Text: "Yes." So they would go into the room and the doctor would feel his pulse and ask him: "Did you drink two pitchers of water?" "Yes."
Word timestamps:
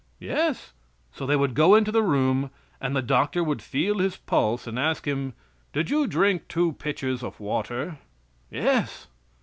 "Yes." 0.19 0.73
So 1.13 1.27
they 1.27 1.35
would 1.35 1.53
go 1.53 1.75
into 1.75 1.91
the 1.91 2.01
room 2.01 2.49
and 2.81 2.95
the 2.95 3.03
doctor 3.03 3.43
would 3.43 3.61
feel 3.61 3.99
his 3.99 4.17
pulse 4.17 4.65
and 4.65 4.79
ask 4.79 5.05
him: 5.07 5.33
"Did 5.73 5.91
you 5.91 6.07
drink 6.07 6.47
two 6.47 6.73
pitchers 6.73 7.21
of 7.21 7.39
water?" 7.39 7.99
"Yes." 8.49 9.05